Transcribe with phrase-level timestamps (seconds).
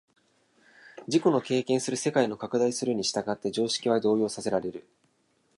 [1.05, 4.83] 自己の経験する世界の拡大するに従って常識は動揺させられる。